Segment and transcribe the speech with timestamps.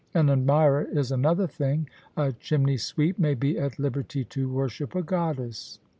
[0.15, 5.03] An admirer is another thing; a chimney sweep may be at liberty to worship a
[5.03, 5.77] goddess.